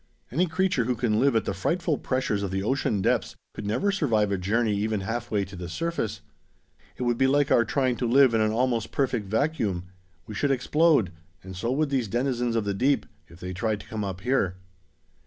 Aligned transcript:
"Any 0.31 0.47
creature 0.47 0.85
who 0.85 0.95
can 0.95 1.19
live 1.19 1.35
at 1.35 1.45
the 1.45 1.53
frightful 1.53 1.99
pressures 1.99 2.41
of 2.41 2.49
the 2.49 2.63
ocean 2.63 3.03
depths 3.03 3.35
could 3.53 3.67
never 3.67 3.91
survive 3.91 4.31
a 4.31 4.37
journey 4.39 4.75
even 4.75 5.01
halfway 5.01 5.45
to 5.45 5.55
the 5.55 5.69
surface. 5.69 6.21
It 6.97 7.03
would 7.03 7.19
be 7.19 7.27
like 7.27 7.51
our 7.51 7.63
trying 7.63 7.97
to 7.97 8.07
live 8.09 8.33
in 8.33 8.41
an 8.41 8.51
almost 8.51 8.91
perfect 8.91 9.27
vacuum. 9.27 9.83
We 10.25 10.33
should 10.33 10.49
explode, 10.49 11.11
and 11.43 11.55
so 11.55 11.71
would 11.73 11.91
these 11.91 12.07
denizens 12.07 12.55
of 12.55 12.65
the 12.65 12.73
deep, 12.73 13.05
if 13.27 13.39
they 13.39 13.53
tried 13.53 13.79
to 13.81 13.87
come 13.87 14.03
up 14.03 14.21
here. 14.21 14.55